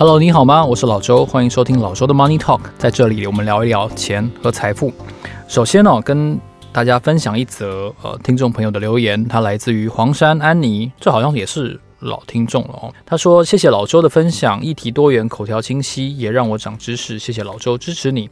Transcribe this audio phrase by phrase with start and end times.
[0.00, 0.64] Hello，你好吗？
[0.64, 2.60] 我是老周，欢迎收听老周的 Money Talk。
[2.78, 4.92] 在这里，我们聊一聊钱和财富。
[5.48, 6.38] 首先呢、哦，跟
[6.72, 12.94] 大家分享一则呃听众朋友的留言，他来自于黄山安妮，这好像也是老听众了哦。
[13.04, 17.18] 他说：“谢谢老周的分享，议题多元，口条清晰，也让我长知识。
[17.18, 18.30] 谢谢老周支持你。”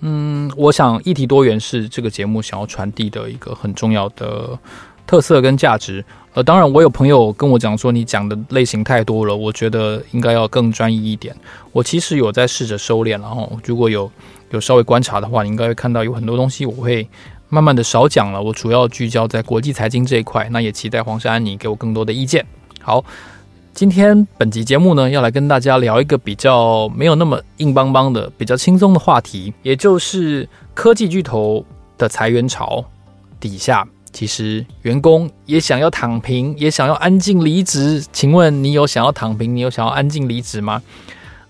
[0.00, 4.58] 嗯，我想议题多元是这个节目想要传递的一个很重要的
[5.06, 6.04] 特色跟价值。
[6.34, 11.34] 呃，当然，我有朋友跟我讲说，你讲的类型太多了，我觉得应该要更专一一点。
[11.72, 14.10] 我其实有在试着收敛，然后如果有
[14.50, 17.08] 有稍微观察的话，你应该会看到有很多东西我会
[17.48, 18.42] 慢慢的少讲了。
[18.42, 22.44] 我主要聚焦在国际财经这一块，那也期待黄山安妮给我更多的意见。
[22.82, 23.02] 好，
[23.76, 31.62] 今天本集节目呢，要来跟大家聊一个比较没有那么硬邦邦的、比较轻松的话题，也就是科技巨头
[31.98, 32.82] 的裁员潮
[33.38, 33.86] 底下。
[34.14, 38.02] 其实员工也想要躺平，也想要安静离职。
[38.14, 40.82] 请问你有想要躺平，你有想要安静离职吗？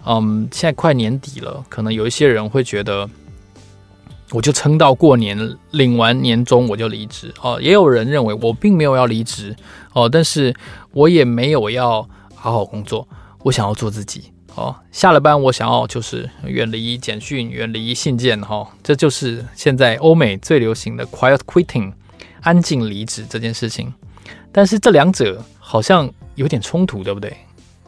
[0.04, 3.08] 嗯，现在快年底了，可能有一些人会觉得，
[4.30, 7.60] 我就撑到过年，领完年终我就离职哦。
[7.60, 9.54] 也有人认为我并没有要离职
[9.92, 10.54] 哦，但是
[10.92, 13.06] 我也没有要好好工作，
[13.42, 14.74] 我想要做自己哦。
[14.90, 21.92] 下了班我想要就是远离简讯，远离信件哈、哦，这就是现在欧美最流行的 quiet quitting。
[22.42, 23.92] 安静离职这件事情，
[24.52, 27.36] 但是这两者好像有点冲突，对不对？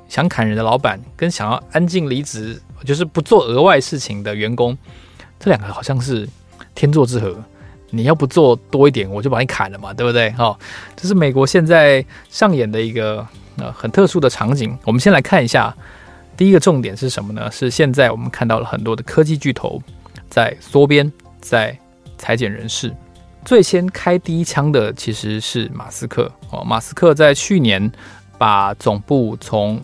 [0.08, 4.76] 想砍人的老板跟想要安静离职，就是不做额外事情的员工，
[5.38, 6.28] 这两个好像是
[6.74, 7.36] 天作之合。
[7.90, 10.28] 你要不做多一点，我就把你砍了嘛，对不对？
[10.38, 10.54] 哦，
[10.94, 14.76] 这是美国现在上演的一个呃很特殊的场景。
[14.84, 15.74] 我们先来看一下，
[16.36, 17.50] 第一个重点是什么呢？
[17.50, 19.82] 是现在我们看到了很多的科技巨头
[20.28, 21.74] 在缩编，在
[22.18, 22.94] 裁减人士。
[23.42, 26.62] 最先开第一枪的其实是马斯克哦。
[26.62, 27.90] 马斯克在去年
[28.36, 29.82] 把总部从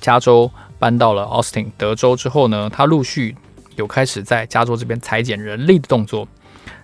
[0.00, 3.36] 加州搬到了奥斯汀德州之后呢，他陆续
[3.76, 6.26] 有开始在加州这边裁减人力的动作。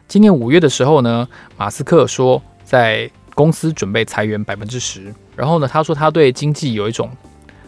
[0.06, 7.10] 今年五月的时候呢，马斯克说在公司准备裁员百分之十，然后呢，他说他对经济有一种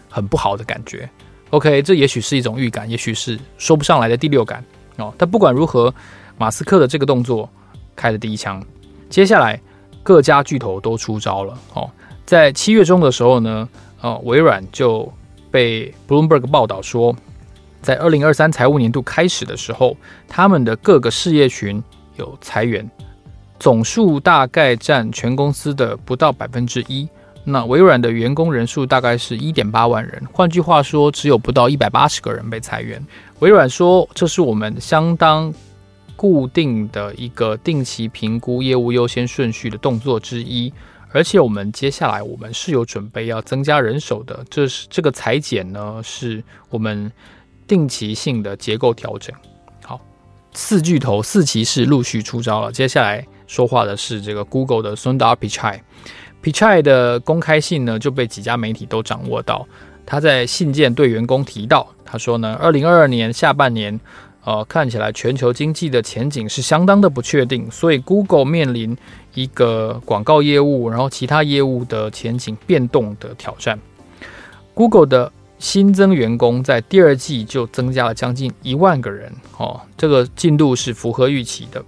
[0.09, 1.09] 很不好的感觉。
[1.51, 4.65] OK，这也许是一种预感，也许是说不上来的第六感
[4.97, 5.13] 哦。
[5.19, 5.95] 但不管如何，
[6.39, 7.49] 马斯克的这个动作。
[7.97, 8.65] 开了第一枪，
[9.11, 9.61] 接下来
[10.03, 11.59] 各家巨头都出招了。
[11.75, 11.91] 哦，
[12.25, 13.69] 在七月中的时候呢，
[14.01, 15.13] 呃，微软就
[15.51, 17.15] 被 Bloomberg 报道说，
[17.83, 19.97] 在二零二三财务年度开始的时候，
[20.29, 21.83] 他们的各个事业群
[22.17, 22.89] 有裁员，
[23.59, 27.09] 总数大概占全公司的不到百分之一。
[27.45, 33.05] 那微软的员工人数大概是一点八万人，换句话说，只有不到一百八十个人被裁员。
[33.39, 35.53] 微软说，这是我们相当。
[36.17, 40.71] 固定的一个定期评估业务优先顺序的动作之一，
[41.13, 44.45] 而且我们接下来我们是有准备要增加人手的。
[44.51, 47.11] 这是这个裁减呢，是我们
[47.71, 49.33] 定期性的结构调整。
[49.85, 50.01] 好，
[50.53, 52.73] 四巨头四骑士陆续出招了。
[52.73, 59.65] 接下来说话的是这个 Google 的 Sundar Pichai，Pichai 的公开信呢就被几家媒体都掌握到。
[60.05, 64.01] 他在信件对员工提到，他说呢，二零二二年下半年。
[64.43, 68.97] 呃，看起来全球经济的前景是相当的不确定，所以 Google 面临
[69.35, 73.79] 一个广告业务，然后其他业务的前景变动的挑战。
[74.73, 81.81] Google 的新增员工在第二季就增加了将近一万个人，哦，这个进度是符合预期的。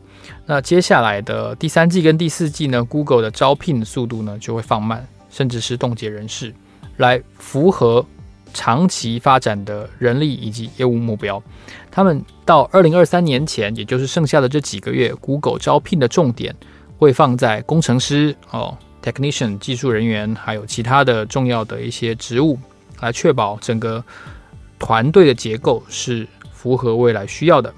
[0.47, 6.55] 那接下来的第三季跟第四季呢，Google 的招聘速度呢就会放慢，甚至是冻结人事，
[6.99, 8.07] 来符合。
[8.55, 11.43] 长期发展的人力以及业务目标，
[11.91, 16.55] 他们到二零二三年前，也就是剩下的这几个月，Google 招聘的重点
[16.99, 22.59] 会放在工程师哦，technician 技术人员，还有其他的重要的一些职务，
[23.03, 24.03] 来确保整个
[24.79, 27.73] 团队的结构是符合未来需要的。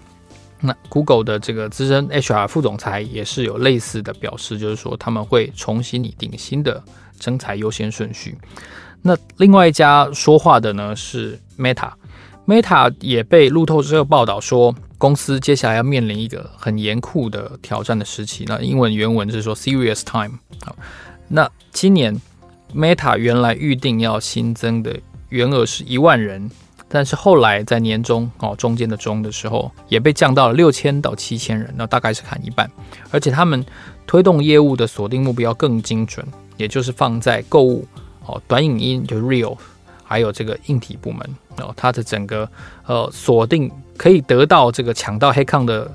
[0.60, 6.82] 那 Google 的这个资深 HR 副总裁也是有类似的表示，就是说他们会重新拟定新的
[7.18, 8.38] 征才优先顺序。
[9.02, 18.44] 那另外一家说话的呢是 Meta，Meta 也被路透社报道说，公司接下来要面临一个很严酷的挑战的时期。
[18.48, 20.38] 那英文原文是说 serious time。
[20.64, 20.74] 好，
[21.28, 22.18] 那今年
[22.74, 24.98] Meta 原来预定要新增的
[25.34, 26.48] 员额是一万人，
[26.88, 32.70] 但是后来在年中哦中间的中的时候，也被降到了六千到七千人，那大概是砍一半。
[33.10, 33.66] 而且他们
[34.06, 36.24] 推动业务的锁定目标更精准，
[36.56, 37.84] 也就是放在购物。
[38.26, 39.58] 哦，短影音就 Real，
[40.04, 42.48] 还有这个硬体部门哦，它的整个
[42.86, 45.90] 呃锁定可以得到这个抢到黑抗的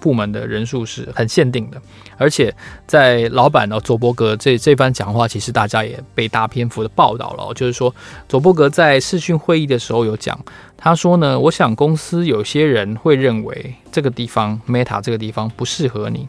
[0.00, 1.80] 部门的人数是很限定的，
[2.16, 2.54] 而且
[2.86, 7.52] 在老板呢佐伯格这这番讲话，其实大家也被大篇幅的报道了。
[7.54, 7.94] 就是说，
[8.28, 10.38] 佐伯格在视讯会议的时候有讲，
[10.76, 16.28] 他说呢，我想公司有些人会认为这个地方 Meta 这个地方不适合你。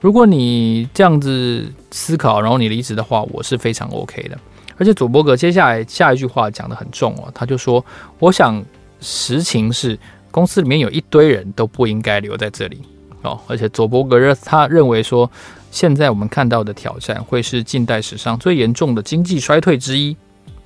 [0.00, 4.36] 如果你这样子思考，然后你离职的话，我是非常 OK 的。
[4.76, 7.84] 而且佐伯格接下来下一句话讲得很重哦，他就说，
[8.18, 8.60] 我想
[9.00, 9.96] 实情是
[10.30, 12.80] 公司里面有一堆人都不应该留在这里。
[13.22, 15.30] 哦，而且佐伯格热他认为说，
[15.70, 20.16] 现在我们看到的挑战会是近代史上最严重的经济衰退之一，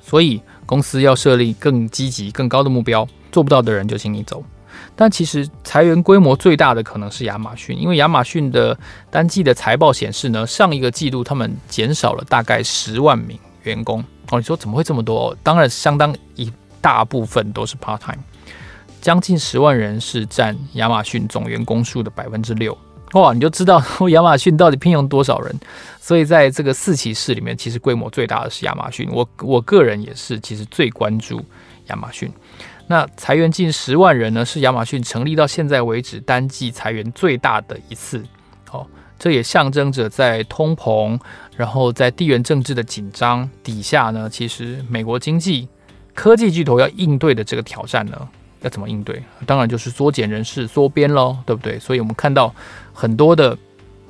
[0.01, 4.43] 所以公司要设立更积极、更高的目标，做不到的人就请你走。
[4.95, 8.79] 但其实裁员规模最大的可能是亚马逊，因为亚马逊的
[9.11, 14.03] 单季的财报显示呢，上一个季度他们减少了大概十万名员工。
[14.31, 15.37] 哦，你说怎么会这么多？
[15.43, 16.51] 当然相当一
[16.81, 18.23] 大部分都是 part time。
[19.07, 22.77] 将近十万人是占亚马逊总员工数的百分之六，
[23.13, 23.81] 哇，你就知道
[24.11, 25.55] 亚马逊到底聘用多少人。
[26.01, 29.09] 所以在这个四骑士里面，其实规模最大的是亚马逊。
[29.13, 31.41] 我我个人也是，其实最关注
[31.87, 32.29] 亚马逊。
[32.89, 38.21] 那裁员近十万人呢，是亚马逊成立到现在为止单季裁员最大的一次。
[38.73, 38.85] 哦，
[39.21, 41.17] 这也象征着在通膨，
[41.57, 45.69] 然后在地缘政治的紧张底下呢，其实美国经济
[46.13, 48.29] 科技巨头要应对的这个挑战呢。
[48.67, 49.23] 要怎么应对？
[49.47, 51.79] 当然就是缩减人事、缩编喽，对不对？
[51.79, 52.53] 所以我们看到
[52.93, 53.57] 很多的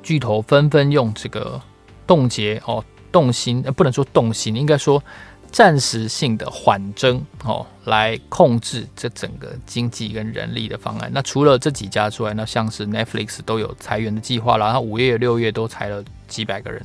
[0.01, 1.61] 巨头纷纷用这个
[2.07, 5.01] 冻结哦、冻薪，呃，不能说冻薪，应该说
[5.51, 11.11] 暂时性的缓征哦，来控制这整个经济跟人力的方案。
[11.13, 16.83] 那除了这几家之外，那像是 Netflix 都有裁员的计划了，然后五月、六月都裁了几百个人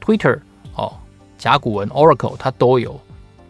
[0.00, 0.38] ，Twitter
[0.74, 0.92] 哦、
[1.38, 3.00] 甲骨文、Oracle 它都有。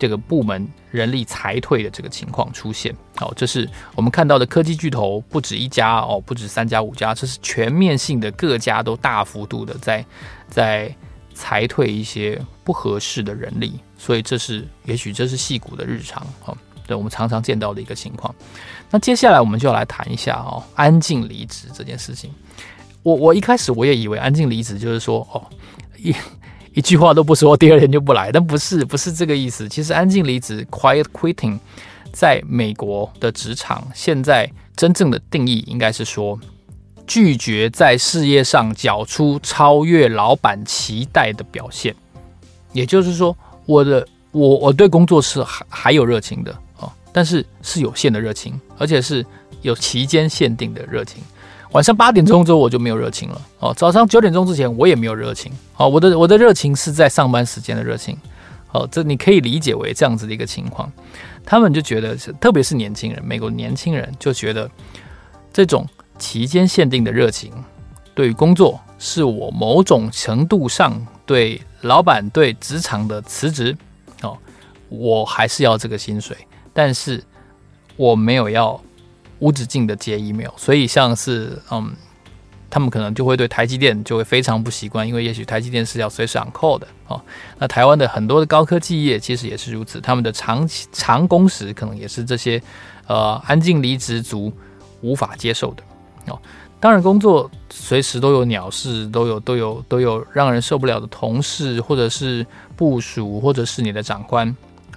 [0.05, 10.05] 这个部门人力裁退的这个情况出现，好，这是我们看到的科技巨头不止一家哦，不止三家五家，这是全面性的，各家都大幅度的在
[10.51, 10.95] 在
[11.33, 16.55] 裁退一些不合适的人力，所以这是也许这是戏骨的日常哦，
[16.87, 18.35] 对我们常常见到的一个情况。
[18.91, 22.31] 那接下来我们就要来谈一下哦，安静离职这件事情。
[23.03, 25.43] 我我一开始我也以为安静离职就是说哦
[25.97, 26.15] 一。
[26.75, 29.69] 一句话都不说，第二天就不来，但不是，不是这个意思。
[29.69, 31.57] 其实，安静离职 （quiet quitting）
[32.13, 36.37] 在美国的职场，现在真正的定义应该是说，
[37.07, 41.95] 拒绝在事业上缴出超越老板期待的表现。
[42.73, 43.37] 也就是说，
[43.67, 49.25] 我的我我对工作是还还有热情的哦，但是是有限的热情，而且是
[49.63, 51.23] 有期间限定的热情。
[51.75, 58.17] 晚上八点钟之后我就没有热情了哦，早上九点钟之前我也没有热情哦，我的我的热情是在上班时间的热情，
[58.71, 60.91] 哦，这你可以理解为这样子的一个情况。
[61.45, 64.71] 他们就觉得是，特别是年轻人，美国年轻人就觉得
[65.53, 65.85] 这种
[66.17, 67.53] 期间限定的热情，
[68.15, 73.77] 对于工作是我某种程度上对老板对职场的辞职
[74.23, 74.39] 哦，
[74.89, 76.37] 我还是要这个薪水，
[76.73, 77.21] 但是
[77.97, 78.81] 我没有要。
[79.39, 81.95] 无止境的接 email，所以像是嗯，
[82.71, 87.21] 他们可能就会对台积电就会非常不习惯，因为也许台积电是要随时 on call 的哦。
[87.59, 92.63] 那台湾的很多的高科技业其实也是如此，他们的长长工时可能也是这些
[93.07, 94.53] 呃安静离职族
[95.01, 95.83] 无法接受的
[96.33, 96.39] 哦。
[96.81, 104.55] 当然，工作随时都有鸟事，都有都有都有让人受不了的同事，或者是部属，或者是你的长官，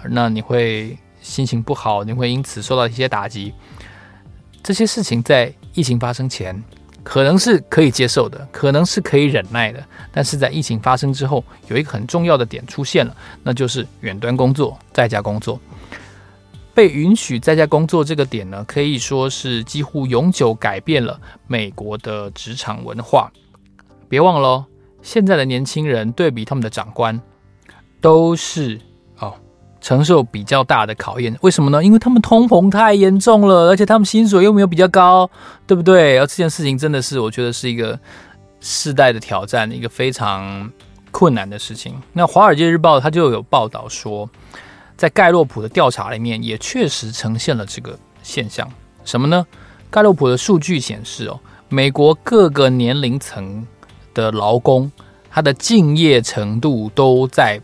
[0.09, 3.53] 那你会心情不好，你会因此受到一些打击。
[4.67, 6.61] 这些事情在疫情发生前
[7.01, 9.81] 可能是可以接受的，可能是可以忍耐的，
[10.11, 15.57] 但是在疫情发生之后，有一个很重要的点出现了，那就是远端工作、在家工作。
[16.73, 23.31] 被允许在家工作这个点呢，可以说是几乎永久改变了美国的职场文化。
[24.09, 24.65] 别忘了，
[25.01, 27.17] 现在的年轻人对比他们的长官，
[28.01, 28.81] 都是。
[29.79, 31.83] 承受比较大的考验，为什么呢？
[31.83, 35.29] 因为他们通膨太严重了，而且他们薪水又没有比较高，
[35.65, 36.17] 对不对？
[36.17, 37.97] 而这件事情真的是，我觉得是一个
[38.59, 40.69] 世代的挑战，一个非常
[41.11, 41.93] 困难的事情。
[42.13, 44.29] 那《华尔街日报》它就有报道说，
[44.95, 48.67] 在盖洛普的调查里面，也确实呈现了这个现象。
[49.05, 49.45] 什么呢？
[49.89, 53.65] 盖洛普的数据显示，哦，美国各个年龄层
[54.13, 54.91] 的劳工，
[55.29, 57.61] 他的敬业程度都在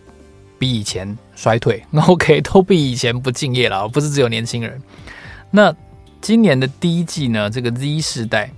[0.64, 4.82] 比以前衰退， OK，都比以前不敬业了，不是只有年轻人。
[5.52, 5.76] 那
[6.22, 8.50] 今年的第一季呢，这个 Z 世代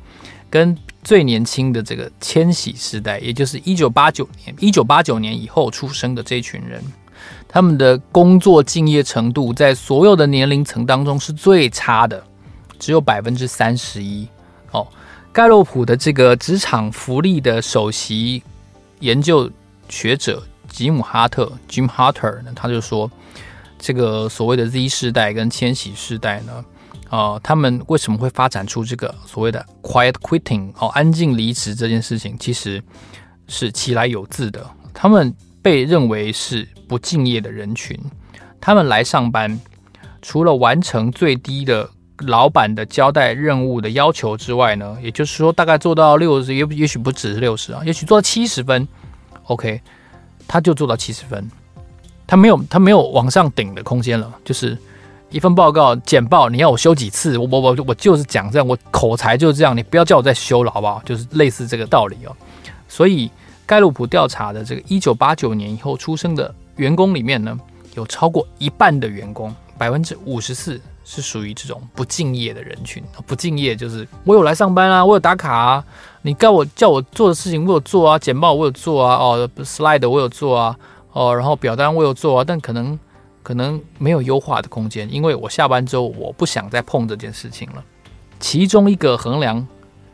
[0.52, 6.80] 跟最年轻的这个千禧世代，也就是一九八九年、一九八九年以后出生的这群人，
[7.48, 12.24] 他们的工作敬业程度在所有的年龄层当中是最差的，
[12.78, 14.28] 只有百分之三十一。
[14.70, 14.86] 哦，
[15.34, 18.44] 盖洛普的这个职场福利的首席
[19.00, 19.50] 研究
[19.90, 20.44] 学者
[20.76, 23.10] 吉姆哈特 （Jim Harter） 呢，他就说，
[23.80, 26.66] 这个所谓的 Z 世代跟千禧世代呢，
[27.10, 32.84] 啊、他们为什么会发展出这个所谓的 quiet quitting 哦，安静离职这件事情，其实
[33.48, 34.70] 是其来有自的。
[34.94, 37.98] 他们被认为是不敬业的人群，
[38.60, 39.58] 他们来上班，
[40.22, 41.90] 除了完成最低的
[42.20, 48.86] 老板的交代任务的要求之外呢，也就是说，大概做到六十，也也许不只是六十啊，也许做到七十分
[49.44, 49.82] ，OK，
[50.48, 51.50] 他就做到七十分。
[52.28, 54.34] 他没有，他没有往上顶的空间了。
[54.44, 54.78] 就是
[55.30, 57.38] 一份报告简报，你要我修几次？
[57.38, 61.02] 我我我我就是讲这样，我口才就是这样，你不要叫我再修了，好不好？
[61.06, 62.36] 就是类似这个道理哦。
[62.88, 63.30] 所以
[63.66, 67.60] 盖洛普调查的这个一九八九年以后出生的员工里面呢，
[67.94, 73.04] 有超过一半的员工，百分之五十四是属于这种不敬业的人群。
[73.28, 75.86] 不敬业就是我有来上班啊，我有打卡啊，
[76.26, 80.76] 你告我叫我做的事情我有做啊，简报我有做啊，哦，slide 我有做啊。
[81.12, 83.00] 哦，然后表单我有做啊，但可能
[83.44, 87.86] 可能没有优化的空间，因为我下班之后我不想再碰这件事情了。
[88.40, 89.66] 其中一个衡量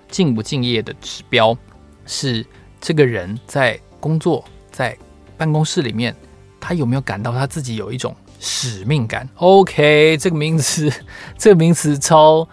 [0.09, 1.57] 敬不敬业的指标
[2.05, 2.45] 是
[2.81, 4.97] 这个人在工作在
[5.37, 6.13] 办公室里面，
[6.59, 10.91] 他有没有感到他自己有一种使命感？OK，这个名词
[11.39, 12.45] 这个名词超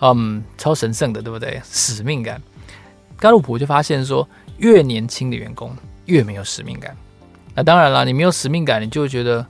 [0.00, 1.60] 嗯超神圣的，对不对？
[1.70, 2.40] 使命感。
[3.24, 4.28] 盖洛普就发现说，
[4.58, 6.94] 越年轻的员工越没有使命感。
[7.54, 9.46] 那当然了，你没有使命感，你就会觉得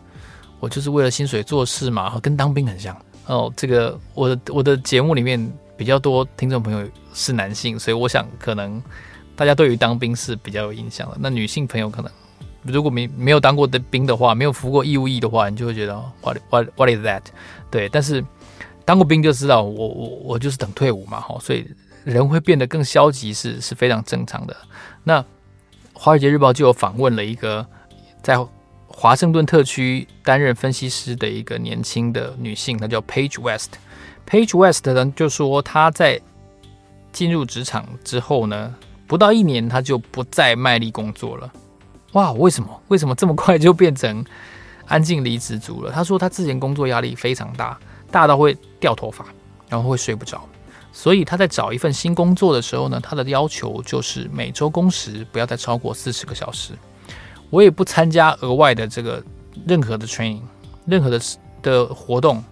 [0.61, 3.53] 我就是为了薪水做事嘛，跟当兵很像哦。
[3.57, 8.81] 这个我的我的节目里面比较多听众朋友是男性，所以我想可能
[9.35, 11.17] 大家对于当兵是比较有印象的。
[11.19, 12.09] 那女性朋友可能
[12.63, 17.23] 如果没没有当过的兵的话，没有服过义务役的话，你就会觉得 what what what is that？
[17.73, 18.25] 对，但是
[18.85, 21.67] 当过兵就知道我我我就是等退伍嘛，哈，所以
[22.05, 24.57] 人会变得更消极是是非常正常的。
[25.03, 25.21] 那
[25.93, 27.67] 《华尔街日报》就有访问了一个。
[28.23, 28.39] 在
[28.87, 33.73] 华盛顿特区担任分析师的一个年轻的女性，她叫 Page West。
[34.27, 36.19] Page West 呢，就说她在
[37.13, 38.75] 进入职场之后呢，
[39.07, 41.53] 不到一年，她就不再卖力工作了。
[42.13, 42.83] 哇，为什么？
[42.89, 44.25] 为什么这么快就变成
[44.87, 45.93] 安静离职族了？
[45.93, 47.79] 她说她之前工作压力非常大，
[48.11, 49.27] 大到会掉头发，
[49.69, 50.49] 然后会睡不着。
[50.97, 56.73] 所以他在找一份新工作的时候呢，他的要求就是每周工时不要再超过四十个小时。
[57.51, 59.23] 我也不参加额外的这个
[59.67, 60.41] 任何的 training，
[60.87, 61.21] 任何的
[61.61, 62.43] 的活动，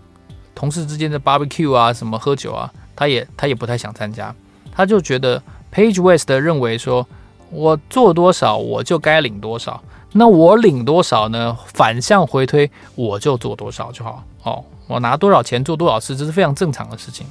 [0.57, 4.35] 同事之间的 barbecue 啊，什么喝酒啊，他也他也不太想参加。
[4.73, 5.41] 他就觉得
[5.73, 7.07] Page West 认为说，
[7.51, 9.81] 我做多少我就该领多少，
[10.13, 11.57] 那我领多少呢？
[11.73, 14.25] 反向回推，我就做多少就好。
[14.43, 17.25] 哦，我拿多少钱做多少事，这是非常正常的事情。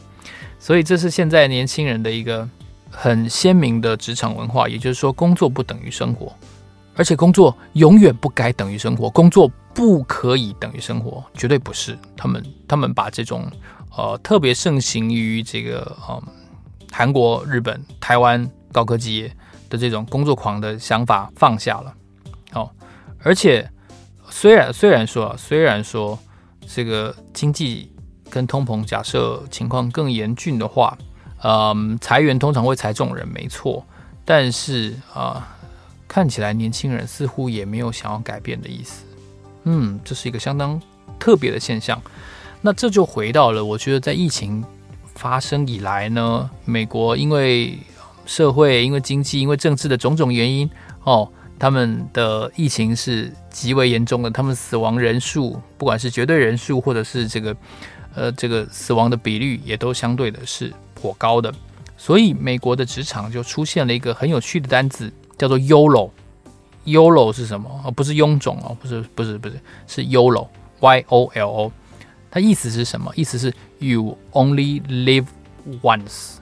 [0.61, 2.47] 所以这是现在年轻人的一个
[2.91, 6.31] 很鲜明的职场文化，也就是说，工作不等于生活。
[6.93, 11.97] 而且工作永远不该等于生活，工作不可以等于生活，绝对不是。
[12.15, 13.49] 他们他们把这种
[13.97, 16.21] 呃特别盛行于这个呃
[16.91, 19.35] 韩国、日本、台湾高科技业
[19.67, 21.93] 的这种工作狂的想法放下了。
[22.53, 22.69] 哦，
[23.23, 23.67] 而且
[24.29, 26.19] 虽然虽然说啊虽然说
[26.67, 27.91] 这个经济
[28.31, 30.97] 跟通膨假设情况更严峻的话，
[31.43, 33.85] 嗯、裁员通常会裁中人，没错，
[34.25, 35.57] 但是啊。
[36.13, 39.05] 看起来年轻人似乎也没有想要改变的意思，
[39.63, 40.77] 嗯，这是一个相当
[41.17, 42.01] 特别的现象。
[42.59, 44.61] 那这就回到了，我觉得在疫情
[45.15, 47.79] 发生以来呢，美国因为
[48.25, 50.69] 社会、因为经济、因为政治的种种原因，
[51.05, 57.55] 哦，他们的疫情是极为严重的，他们死亡人数，不管是绝对人数或者是这个
[58.15, 61.53] 呃这个死亡的比率，也都相对的是颇高的。
[61.97, 65.11] 所以美国的职场就出现了一个很有趣的单字。
[65.37, 67.81] 叫做 YOLO，YOLO 是什么？
[67.83, 71.71] 哦，不是臃肿哦，不是，不是，不是，是 YOLO，Y O L O。
[72.29, 73.11] 它意思是什么？
[73.15, 75.25] 意思是 You only live
[75.81, 76.35] once，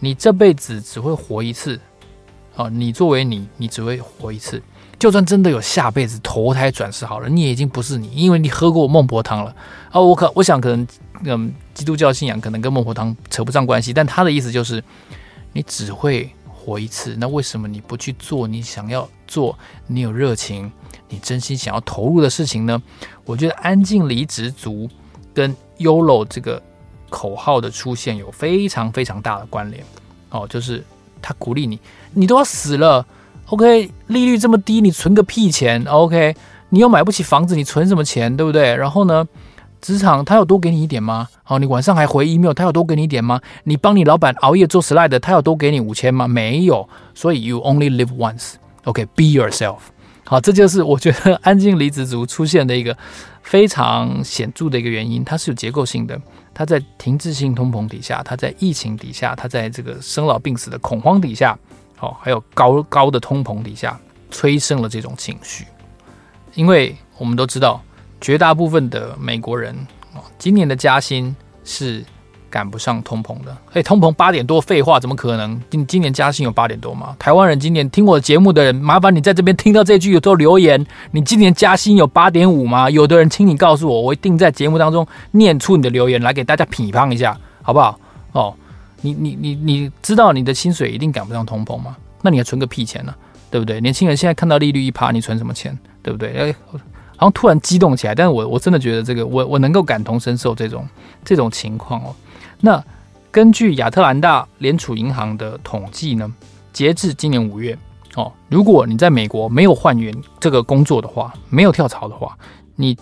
[0.00, 1.78] 你这辈子只会活一次。
[2.56, 4.60] 哦，你作为你，你只会活一次。
[4.98, 9.54] 就算真的有下辈子投胎转世好了，你也已经不是你，因为你喝过孟婆汤了。
[9.92, 10.84] 哦，我可我想可能，
[11.24, 14.82] 嗯，基督教信仰可能跟孟婆汤扯不上关系，但他的意思就是，
[15.52, 16.30] 你只会。
[16.64, 20.70] 活一次，那为什么你不去做你想要做、你有热情、
[21.08, 22.80] 你真心想要投入的事情呢？
[23.24, 24.88] 我觉得安静离职族
[25.34, 26.62] 跟 YOLO 这个
[27.10, 29.84] 口号的出现有非常非常大的关联。
[30.30, 30.84] 哦，就是
[31.20, 31.80] 他鼓励你，
[32.14, 33.04] 你都要死了
[33.46, 33.90] ，OK？
[34.06, 36.36] 利率这么低，你存个屁钱，OK？
[36.68, 38.72] 你又买不起房子，你存什么钱，对不对？
[38.76, 39.26] 然后呢，
[39.82, 41.28] 职场他有多给你一点吗？
[41.42, 43.40] 好，你晚上还回 email，他有多给你一点吗？
[43.64, 46.28] 你帮你老板熬夜做 slide，他有多给你五千吗？
[46.28, 46.88] 没有。
[47.14, 48.52] 所以 you only live once。
[48.84, 49.78] OK，be yourself。
[50.24, 52.96] 好，这就是我觉得安静离职族出现的一个
[53.42, 56.16] 非常显著的一个原因，它是有结构性的。
[56.54, 61.58] 它在停滞性通膨底下，它在疫情底下，它在这个生老病死的恐慌底下，
[61.96, 63.98] 好，还有高高的通膨底下，
[64.30, 65.64] 催生了这种情绪。
[66.54, 67.82] 因为我们都知道。
[68.22, 69.74] 绝大部分的美国人
[70.14, 72.02] 哦，今年的加薪是
[72.48, 73.56] 赶不上通膨的。
[73.72, 75.60] 哎，通膨八点多，废话，怎么可能？
[75.68, 77.16] 今今年加薪有八点多吗？
[77.18, 82.88] 台湾人今年听我节目的人，麻烦你在这边听到这句有都留言，你今年加薪有八点五吗？
[82.88, 87.98] 有的人，请你告诉我，我一定在节目当中念出你的留言来给大家批判一下，好不好？
[88.32, 88.54] 哦，
[89.00, 91.96] 你你你你知道你的薪水一定赶不上通膨吗？
[92.22, 93.12] 那你还存个屁钱呢？
[93.50, 93.80] 对不对？
[93.80, 95.76] 年轻人现在看到利率一趴，你存什么钱？
[96.02, 96.32] 对不对？
[96.38, 96.54] 哎。
[97.22, 100.84] 然后突然激动起来，但是我我真的觉得这个我我能够感同身受这种
[101.24, 102.12] 这种情况哦。
[102.60, 102.84] 那
[103.30, 106.28] 根据亚特兰大联储银行的统计呢，
[106.72, 107.78] 截至今年五月
[108.16, 112.36] 哦，如果你在美国没有换员这个工作的话，没有跳槽的话，
[112.74, 112.98] 你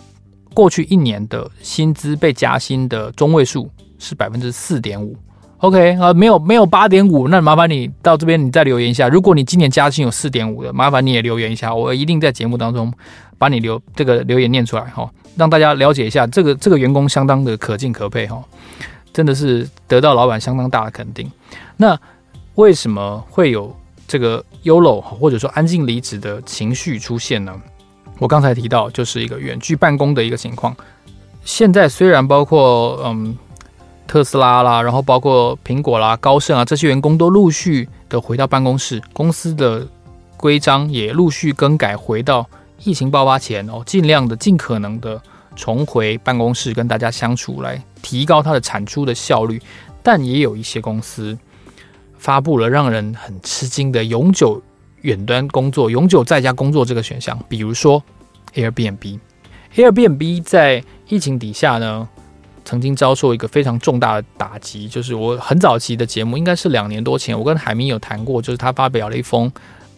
[0.53, 5.17] 过去一年的薪资被加薪的中位数是百分之四点五。
[5.61, 9.07] OK 啊，没有没有八点五，那麻烦你到这边你再留言一下。
[9.07, 12.93] 如果你今年加薪有四点五的，麻烦你也留言一下，我一定在节目当中。
[13.37, 18.39] 把你留这个留言念出来哈，让大家了解一下这个这个员工相当的可敬可佩哈，
[19.11, 21.27] 真的是得到老板相当大的肯定。
[21.75, 21.99] 那
[22.53, 23.75] 为什么会有
[24.07, 27.59] 这个 YOLO 或者说安静离职的情绪出现呢？
[28.19, 30.75] 我刚才提到就是一个远距办公的一个情况。
[31.43, 33.35] 现在虽然包括嗯
[34.11, 39.87] 特斯拉啦，然后包括苹果啦、高盛啊这些员工都陆续的回到办公室，公司的
[40.35, 42.45] 规章也陆续更改回到。
[42.83, 45.21] 疫情爆发前哦，尽量的、尽可能的
[45.55, 49.61] 重回办公室跟大家相处，来提高它的产出的效率。
[50.03, 51.37] 但也有一些公司
[52.17, 54.61] 发布了让人很吃惊的永久
[55.03, 58.03] 远端工作、永久在家工作这个选项，比如说
[58.55, 59.19] Airbnb。
[59.73, 62.09] Airbnb 在疫情底下呢，
[62.63, 69.51] 曾经遭受一个非常重大的打击，就是我很早期的节目，应该是两年多前，我跟海明有谈过，就是他发表了一封。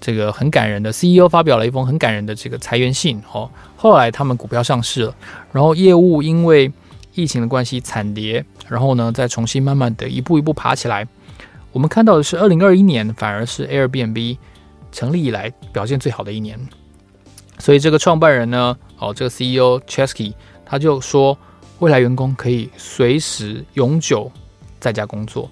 [0.06, 3.50] 这个很感人的 CEO 发表了一封很感人的这个裁员信哦。
[3.78, 5.16] 后来他们股票上市了，
[5.54, 6.70] 然后业务因为
[7.14, 11.08] 疫情的关系惨跌，然后呢再重新慢慢的一步一步爬起来。
[11.72, 14.38] 我们看到的是二零二一年反而是 Airbnb
[14.92, 16.60] 成立以来表现最好的一年。
[17.58, 20.34] 所以这个创办人呢，哦这个 CEO Chesky
[20.66, 21.38] 他就说，
[21.84, 24.32] 未来员工可以随时永久
[24.80, 25.52] 在家工作。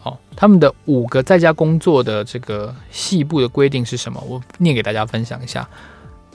[0.00, 4.20] 好，他们的五个在家工作的这个细部的规定是什么？
[4.28, 5.68] 我念给大家分享一下。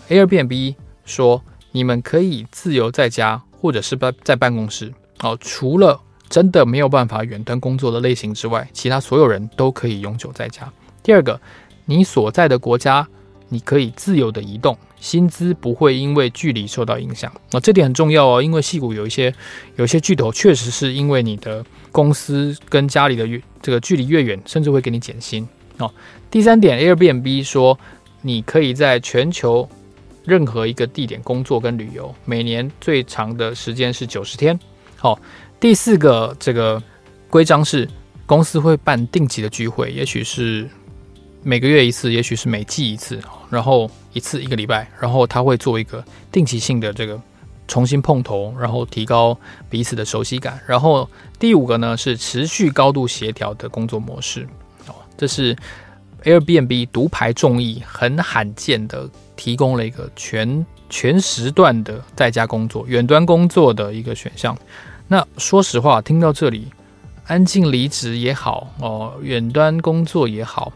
[0.08, 4.94] Airbnb 说，你们可以自由在家，或者是办在办公室。
[5.20, 10.72] 哦，除了真的没有办法远端工作的类型之外，其他所有人都可以永久在家。
[11.04, 11.38] 第二个，
[11.84, 13.06] 你所在的国家，
[13.50, 17.32] 你可以自由的移动，薪资不会因为距离受到影响。
[17.52, 19.34] 哦，这点很重要哦，因为戏骨有一些
[19.76, 21.66] 有一些巨头确实是因为你的。
[21.90, 25.48] 公司跟家里的越这个距离越远，甚至会给你减薪
[25.80, 25.92] 哦。
[26.30, 27.80] 第三点，Airbnb 说
[28.22, 29.68] 你可以在全球
[30.24, 34.60] 任何一个地点工作跟旅游，每年最长的时间是九十天。
[34.96, 35.20] 好、哦，
[35.60, 36.84] 第四个这个
[37.32, 37.90] 规章是
[38.28, 40.70] 公司会办定期的聚会，也许是
[41.48, 47.18] 每个月一次，也许是每季一次，然后一次一个礼拜，然后他会做一个定期性的这个。
[47.70, 49.38] 重新碰头，然后提高
[49.70, 50.60] 彼此的熟悉感。
[50.66, 54.48] 然后第五个呢是持续高度协调的工作模式。
[54.88, 55.56] 哦，这是
[56.24, 64.58] Airbnb 独排众议，很罕见的提供了一个全全时段的在家工作、远端工作的一个选项。
[65.08, 66.68] 那说实话，听到这里，
[67.26, 70.72] 安静离职也好，哦，远端工作也好，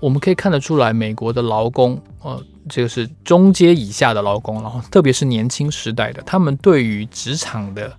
[0.00, 2.42] 我们可以看得出来，美国的劳工，呃。
[2.68, 7.96] 这个是中阶以下的劳工，然后特别是年轻时代的，他们对于职场的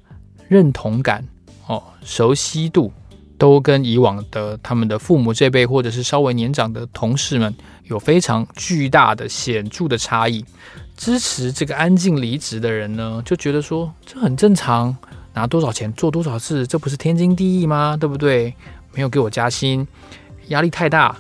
[0.50, 1.26] 认同感、
[1.68, 2.92] 哦熟悉度，
[3.38, 7.56] 都跟以往的他们的父母这辈或者是稍微年长的同事们
[7.86, 10.44] 有非常巨大的显著的差异。
[10.98, 14.94] 支持这个安静离职的人呢，就觉得说这很正常，
[15.34, 17.96] 拿多少钱做多少事，这不是天经地义吗？
[17.98, 18.54] 对不对？
[18.94, 19.88] 没有给我加薪，
[20.50, 21.16] 压力太大，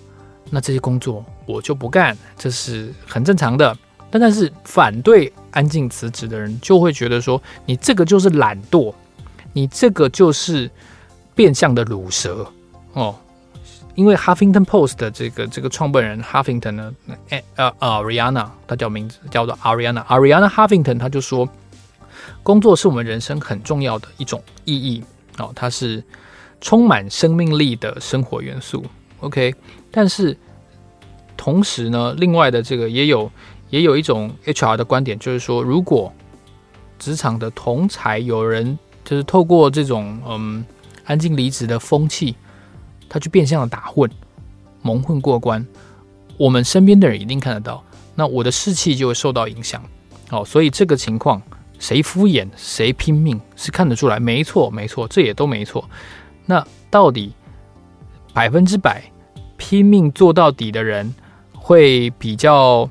[0.49, 1.23] 那这些工作。
[1.45, 3.77] 我就不干，这是很正常的。
[4.09, 8.93] 但但是反对安静辞职的人就会觉得说，你这个就是懒惰，
[9.53, 10.69] 你这个就是
[11.35, 12.45] 变相的鲁蛇
[12.93, 13.15] 哦。
[13.95, 16.93] 因为 Huffington Post 的这个这个创办人 Huffington 呢，
[17.29, 21.49] 呃呃 Arianna，他叫名字叫做 Arianna，Arianna Huffington，他就说，
[22.43, 25.03] 工作是我们人生很重要的一种意义
[25.37, 26.03] 哦，它是
[26.61, 28.85] 充满生命力的生活元素。
[29.19, 29.53] OK，
[29.91, 30.37] 但是
[31.35, 33.31] 同时呢，另外的这个也有
[33.69, 36.13] 也有一种 HR 的观点，就是说，如果
[36.99, 40.65] 职场的同才有人就是透过这种嗯
[41.05, 42.35] 安静离职的风气，
[43.09, 44.09] 他去变相的打混、
[44.81, 45.65] 蒙混过关，
[46.37, 47.83] 我们身边的人一定看得到，
[48.15, 49.83] 那我的士气就会受到影响。
[50.29, 51.41] 哦，所以这个情况。
[51.79, 55.87] 谁敷衍谁拼命是看得出来，没错没错，这也都没错。
[56.47, 57.31] 那到底
[58.37, 59.01] 百分之百
[59.57, 61.11] 拼命做到底的人
[61.55, 62.87] 会比较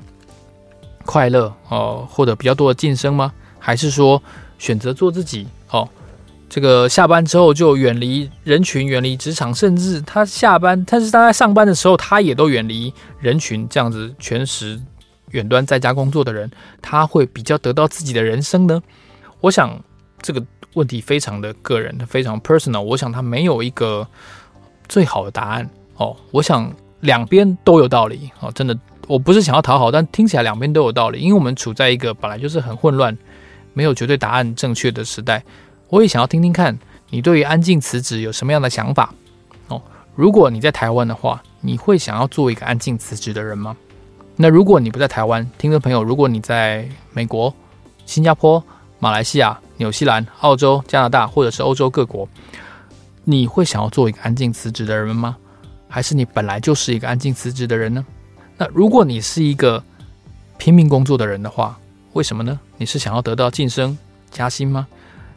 [1.05, 3.31] 快乐哦，或者比较多的晋升吗？
[3.57, 4.21] 还是说
[4.59, 5.87] 选择做自己哦？
[6.49, 14.77] 这个下班之后就远离人群，远离职场，甚至他下班，但是他在上班的时候，他也都远离人群，这样子全时。
[15.31, 18.83] 远端在家工作的人，他会比较得到自己的人生呢？
[19.39, 19.81] 我想
[20.21, 22.81] 这个问题非常的个人，非常 personal。
[22.81, 24.05] 我想他没有一个
[24.87, 26.15] 最好的答案哦。
[26.31, 26.71] 我想
[27.01, 33.17] 两边都有道理哦，真的，我不是想要讨好，但听起来两边都有道理，因为我们处在一个本来就是很混乱、
[33.73, 35.43] 没有绝对答案正确的时代。
[35.89, 36.77] 我也想要听听看
[37.09, 39.13] 你对于安静辞职有什么样的想法
[39.69, 39.81] 哦。
[40.15, 43.75] 如果你在台湾的话，你会想要做一个安静辞职的人吗？
[44.35, 47.53] 那如果你不在台湾，听众朋友，如果你在美国、
[48.05, 48.63] 新加坡、
[48.99, 52.27] 马来西亚、纽西兰、澳洲、加拿大，或者是欧洲各国，
[53.29, 55.35] 你会想要做一个安静辞职的人吗？
[55.89, 58.05] 还是你本来就是一个安静辞职的人呢？
[58.57, 59.83] 那如果你是一个
[60.57, 61.77] 拼命工作的人的话，
[62.13, 62.57] 为什么呢？
[62.77, 63.97] 你是想要得到晋升、
[64.31, 64.87] 加薪吗？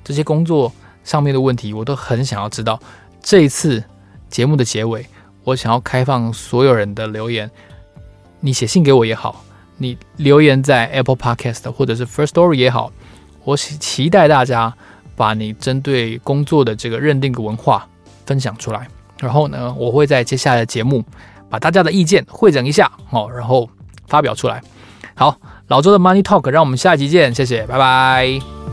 [0.04, 0.72] 这些工作
[1.02, 2.80] 上面的问题，我都很想要知道。
[3.20, 3.82] 这一次
[4.28, 5.04] 节目的结尾，
[5.42, 7.50] 我想要开放所有人的留言。
[8.38, 9.44] 你写信给我也好，
[9.78, 12.92] 你留言在 Apple Podcast 或者是 First Story 也好，
[13.42, 14.72] 我期待大家
[15.20, 17.86] 把你针对工作的这个认定的文化
[18.24, 18.88] 分享出来。
[19.18, 21.04] 然后呢，我会在接下来的节目
[21.50, 23.68] 把大家的意见汇整一下哦，然后
[24.06, 24.62] 发表出来。
[25.14, 25.36] 好，
[25.68, 28.69] 老周的 Money Talk，让我们下期见，谢谢，拜拜。